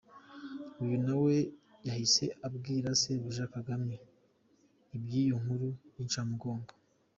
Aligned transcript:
Uyu 0.83 0.97
nawe 1.05 1.35
yahise 1.87 2.25
abwira 2.47 2.87
sebuja 3.01 3.45
Kagame 3.55 3.95
iby’iyo 4.95 5.35
nkuru 5.41 5.67
y’inshamugongo. 5.95 6.71